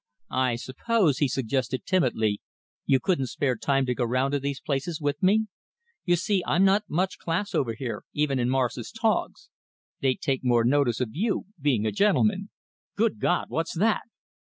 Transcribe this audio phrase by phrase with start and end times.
[0.33, 2.41] "I suppose," he suggested timidly,
[2.87, 5.45] "you couldn't spare the time to go round to these places with me?
[6.05, 9.51] You see, I'm not much class over here, even in Morris's togs.
[9.99, 12.49] They'd take more notice of you, being a gentleman.
[12.95, 13.49] Good God!
[13.51, 14.01] what's that?"